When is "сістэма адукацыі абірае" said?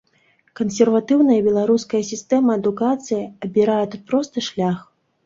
2.11-3.83